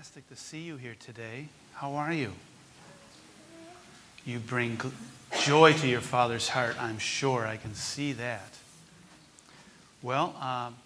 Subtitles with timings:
[0.00, 1.46] fantastic to see you here today.
[1.74, 2.32] How are you?
[4.24, 4.80] You bring
[5.42, 7.46] joy to your Father's heart, I'm sure.
[7.46, 8.54] I can see that.
[10.00, 10.76] Well, um,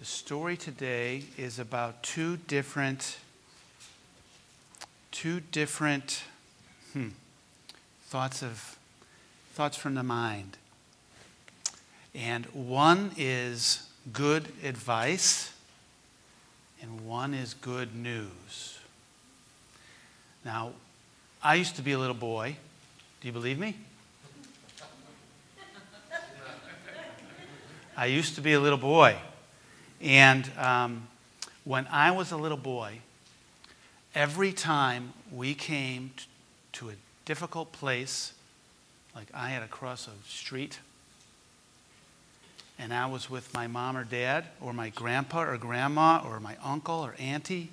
[0.00, 3.18] the story today is about two different,
[5.12, 6.24] two different
[6.92, 7.10] hmm,
[8.06, 8.76] thoughts of
[9.54, 10.56] thoughts from the mind.
[12.12, 15.52] And one is good advice,
[16.82, 18.78] and one is good news.
[20.44, 20.72] Now,
[21.42, 22.56] I used to be a little boy.
[23.20, 23.76] Do you believe me?
[27.96, 29.16] I used to be a little boy.
[30.00, 31.06] And um,
[31.64, 33.00] when I was a little boy,
[34.14, 36.12] every time we came
[36.72, 36.94] to a
[37.26, 38.32] difficult place,
[39.14, 40.78] like I had to cross a street,
[42.80, 46.56] and I was with my mom or dad, or my grandpa or grandma, or my
[46.64, 47.70] uncle or auntie,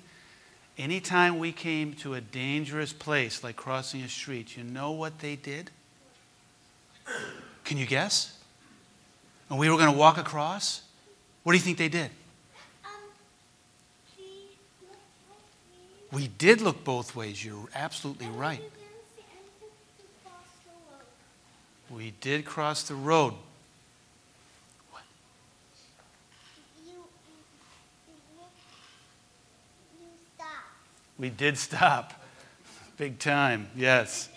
[0.76, 5.34] anytime we came to a dangerous place, like crossing a street, you know what they
[5.34, 5.70] did?
[7.64, 8.38] Can you guess?
[9.48, 10.82] And we were going to walk across?
[11.42, 12.10] What do you think they did?
[16.12, 17.42] We did look both ways.
[17.42, 18.62] You're absolutely right.
[21.90, 23.34] We did cross the road.
[31.18, 32.14] We did stop.
[32.96, 34.28] Big time, yes.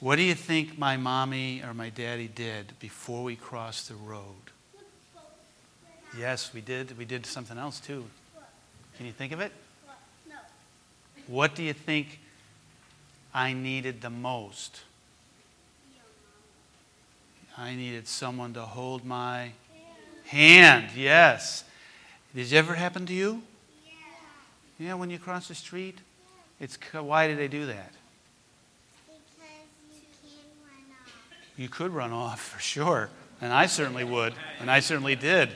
[0.00, 4.34] What do you think my mommy or my daddy did before we crossed the road?
[6.18, 6.96] Yes, we did.
[6.98, 8.04] We did something else too.
[8.96, 9.52] Can you think of it?
[11.26, 12.20] What do you think
[13.32, 14.82] I needed the most?
[17.56, 19.52] I needed someone to hold my
[20.26, 20.90] hand.
[20.96, 21.64] Yes.
[22.34, 23.42] Did it ever happen to you?
[24.78, 24.86] Yeah.
[24.88, 25.98] Yeah, when you cross the street?
[26.60, 27.92] It's why do they do that?
[29.06, 29.20] Because
[29.92, 31.58] you can't run off.
[31.58, 35.50] You could run off for sure, and I certainly would, and I certainly did.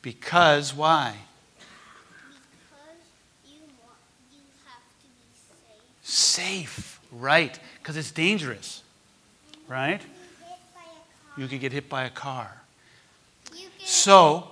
[0.00, 1.16] Because why?
[1.58, 2.96] Because
[3.44, 3.98] you want,
[4.32, 5.82] you have to be safe.
[6.02, 7.58] Safe, right?
[7.82, 8.82] Because it's dangerous,
[9.66, 10.00] right?
[10.00, 10.06] You
[10.46, 11.42] hit by a car.
[11.42, 12.62] You could get hit by a car.
[13.52, 14.50] You get So,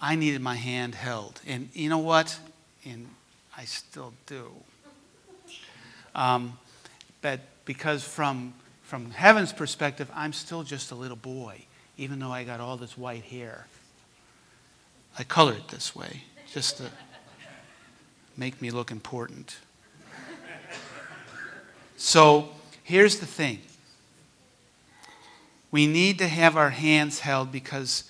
[0.00, 1.40] I needed my hand held.
[1.46, 2.38] And you know what?
[2.84, 3.08] And
[3.56, 4.50] I still do.
[6.14, 6.58] Um,
[7.20, 11.64] but because from, from heaven's perspective, I'm still just a little boy,
[11.96, 13.66] even though I got all this white hair.
[15.18, 16.22] I color it this way,
[16.52, 16.90] just to
[18.36, 19.58] make me look important.
[21.96, 22.50] So,
[22.84, 23.58] here's the thing
[25.70, 28.04] we need to have our hands held because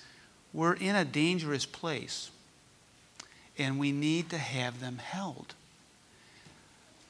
[0.53, 2.31] we're in a dangerous place
[3.57, 5.53] and we need to have them held.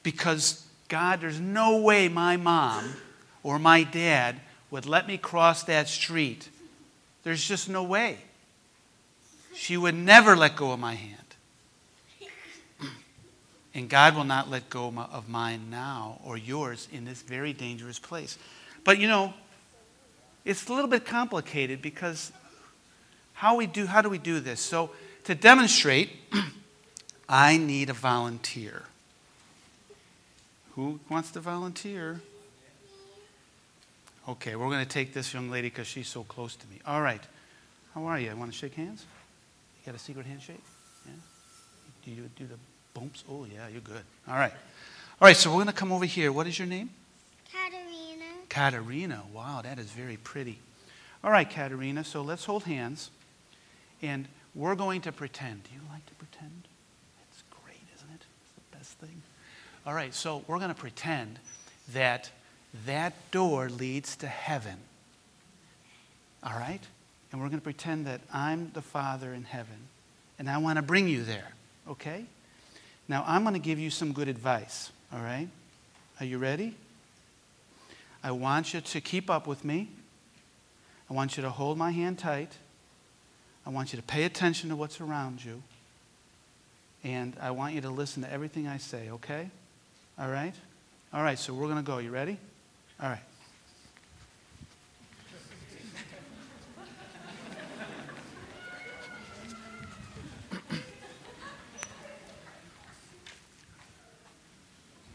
[0.02, 2.96] Because, God, there's no way my mom
[3.42, 6.48] or my dad would let me cross that street.
[7.22, 8.18] There's just no way.
[9.54, 11.16] She would never let go of my hand.
[13.72, 18.00] And God will not let go of mine now or yours in this very dangerous
[18.00, 18.36] place.
[18.82, 19.32] But you know,
[20.44, 22.32] it's a little bit complicated because
[23.40, 24.60] how we do how do we do this?
[24.60, 24.90] So
[25.24, 26.10] to demonstrate,
[27.28, 28.82] I need a volunteer.
[30.74, 32.20] Who wants to volunteer?
[34.28, 36.80] Okay, we're going to take this young lady because she's so close to me.
[36.86, 37.22] All right.
[37.94, 38.36] How are you?
[38.36, 39.06] Want to shake hands?
[39.80, 40.62] You got a secret handshake?
[41.06, 41.12] Yeah?
[42.04, 42.58] Do you do the
[42.92, 43.24] bumps?
[43.26, 44.02] Oh, yeah, you're good.
[44.28, 44.52] All right.
[44.52, 46.30] All right, so we're going to come over here.
[46.30, 46.90] What is your name?
[47.50, 48.34] Katerina.
[48.50, 49.22] Katerina.
[49.32, 50.58] Wow, that is very pretty.
[51.24, 53.10] All right, Katerina, so let's hold hands.
[54.02, 55.64] And we're going to pretend.
[55.64, 56.68] Do you like to pretend?
[57.30, 58.24] It's great, isn't it?
[58.42, 59.22] It's the best thing.
[59.86, 61.38] All right, so we're going to pretend
[61.92, 62.30] that
[62.86, 64.76] that door leads to heaven.
[66.42, 66.80] All right?
[67.32, 69.88] And we're going to pretend that I'm the Father in heaven.
[70.38, 71.52] And I want to bring you there.
[71.88, 72.24] Okay?
[73.08, 74.90] Now, I'm going to give you some good advice.
[75.12, 75.48] All right?
[76.18, 76.74] Are you ready?
[78.22, 79.88] I want you to keep up with me.
[81.08, 82.56] I want you to hold my hand tight.
[83.66, 85.62] I want you to pay attention to what's around you.
[87.02, 89.50] And I want you to listen to everything I say, okay?
[90.18, 90.54] All right?
[91.12, 91.98] All right, so we're going to go.
[91.98, 92.36] You ready?
[93.02, 93.20] All right.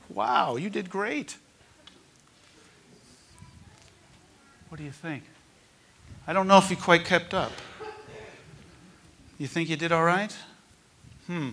[0.09, 1.35] Wow, you did great.
[4.69, 5.23] What do you think?
[6.25, 7.51] I don't know if you quite kept up.
[9.37, 10.33] You think you did all right?
[11.27, 11.49] Hmm.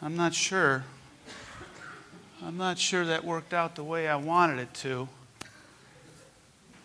[0.00, 0.84] I'm not sure.
[2.44, 5.08] I'm not sure that worked out the way I wanted it to.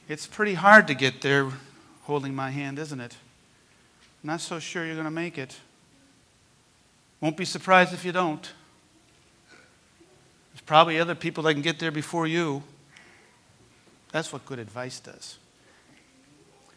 [0.08, 1.52] It's pretty hard to get there
[2.04, 3.18] holding my hand, isn't it?
[4.24, 5.58] I'm not so sure you're going to make it.
[7.20, 8.52] Won't be surprised if you don't.
[10.54, 12.62] There's probably other people that can get there before you.
[14.12, 15.40] That's what good advice does.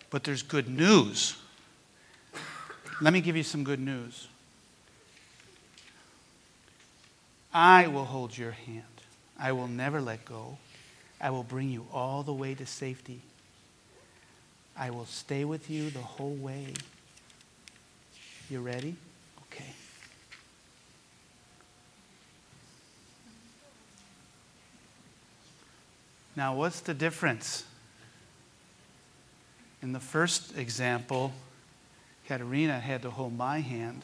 [0.09, 1.37] But there's good news.
[3.01, 4.29] Let me give you some good news.
[7.53, 8.85] I will hold your hand.
[9.39, 10.59] I will never let go.
[11.21, 13.23] I will bring you all the way to safety.
[14.77, 16.75] I will stay with you the whole way.
[18.51, 18.97] You ready?
[19.47, 19.73] Okay.
[26.37, 27.65] Now, what's the difference?
[29.83, 31.33] In the first example,
[32.31, 34.03] Katerina had to hold my hand.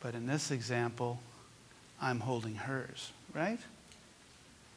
[0.00, 1.18] But in this example,
[1.98, 3.58] I'm holding hers, right?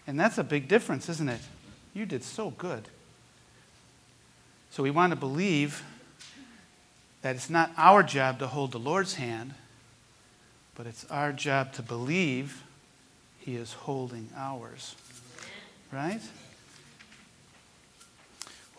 [0.07, 1.41] And that's a big difference, isn't it?
[1.93, 2.87] You did so good.
[4.71, 5.83] So we want to believe
[7.23, 9.53] that it's not our job to hold the Lord's hand,
[10.75, 12.63] but it's our job to believe
[13.39, 14.95] He is holding ours.
[15.91, 16.21] Right?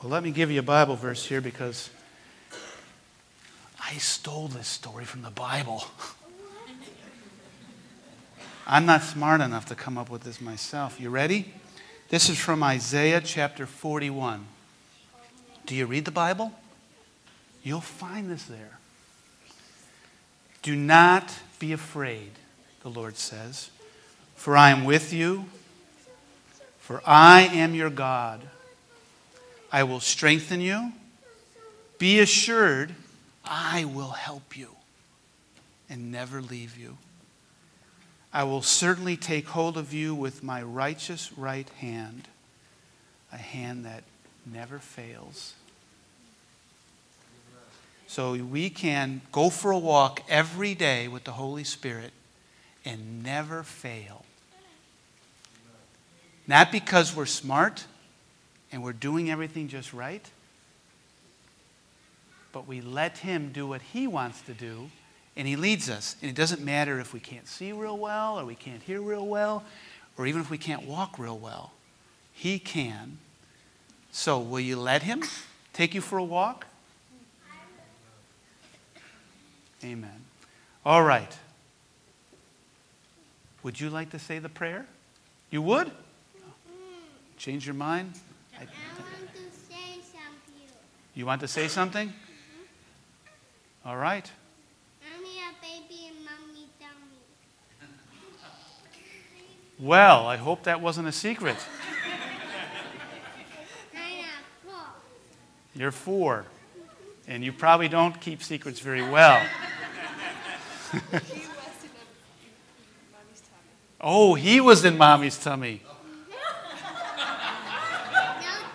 [0.01, 1.91] Well, let me give you a Bible verse here because
[3.87, 5.85] I stole this story from the Bible.
[8.67, 10.99] I'm not smart enough to come up with this myself.
[10.99, 11.53] You ready?
[12.09, 14.47] This is from Isaiah chapter 41.
[15.67, 16.51] Do you read the Bible?
[17.63, 18.79] You'll find this there.
[20.63, 22.31] Do not be afraid,
[22.83, 23.71] the Lord says,
[24.35, 25.45] for I am with you,
[26.79, 28.41] for I am your God.
[29.71, 30.93] I will strengthen you.
[31.99, 32.95] Be assured,
[33.45, 34.71] I will help you
[35.91, 36.99] and never leave you.
[38.33, 42.27] I will certainly take hold of you with my righteous right hand,
[43.33, 44.03] a hand that
[44.45, 45.55] never fails.
[48.07, 52.13] So we can go for a walk every day with the Holy Spirit
[52.85, 54.25] and never fail.
[56.47, 57.87] Not because we're smart
[58.71, 60.29] and we're doing everything just right,
[62.55, 64.91] but we let Him do what He wants to do
[65.37, 66.17] and He leads us.
[66.23, 69.27] And it doesn't matter if we can't see real well, or we can't hear real
[69.27, 69.65] well,
[70.17, 71.73] or even if we can't walk real well.
[72.33, 73.19] He can.
[74.13, 75.25] So, will you let Him
[75.73, 76.67] take you for a walk?
[79.83, 80.23] Amen.
[80.87, 81.37] All right.
[83.65, 84.87] Would you like to say the prayer?
[85.51, 85.91] You would?
[87.37, 88.13] Change your mind?
[88.57, 88.71] I want
[89.33, 90.69] to say something.
[91.15, 92.13] You want to say something?
[93.87, 94.33] All right.
[95.03, 97.21] Mommy, a baby, and mommy, dummy.
[99.79, 101.59] Well, I hope that wasn't a secret.
[105.75, 106.47] You're four,
[107.29, 109.45] and you probably don't keep secrets very well.
[114.01, 115.83] oh, he was in mommy's tummy.
[115.85, 116.39] No,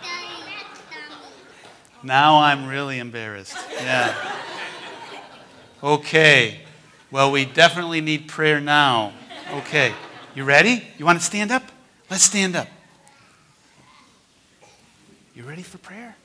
[0.03, 0.43] daddy,
[0.91, 1.23] dummy.
[2.03, 3.57] Now I'm really embarrassed.
[3.71, 4.38] Yeah.
[5.81, 6.59] Okay.
[7.09, 9.13] Well, we definitely need prayer now.
[9.51, 9.93] Okay.
[10.35, 10.85] You ready?
[10.97, 11.63] You want to stand up?
[12.09, 12.67] Let's stand up.
[15.33, 16.17] You ready for prayer?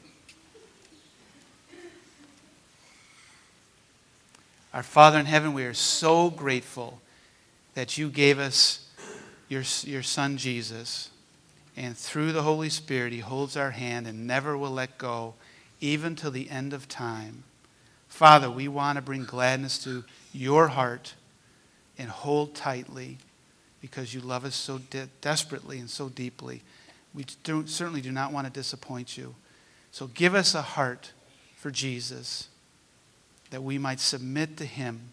[4.73, 7.01] Our Father in heaven, we are so grateful
[7.75, 8.89] that you gave us
[9.49, 11.11] your, your Son Jesus.
[11.77, 15.35] And through the Holy Spirit, He holds our hand and never will let go,
[15.81, 17.45] even till the end of time.
[18.15, 21.15] Father, we want to bring gladness to your heart
[21.99, 23.19] and hold tightly
[23.81, 26.63] because you love us so de- desperately and so deeply.
[27.13, 29.35] We do, certainly do not want to disappoint you.
[29.91, 31.11] So give us a heart
[31.57, 32.47] for Jesus
[33.51, 35.09] that we might submit to him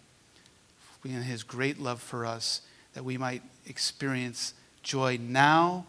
[1.04, 2.62] in his great love for us,
[2.94, 4.54] that we might experience
[4.84, 5.88] joy now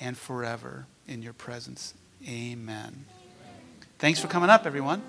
[0.00, 1.92] and forever in your presence.
[2.26, 3.04] Amen.
[3.98, 5.02] Thanks for coming up, everyone.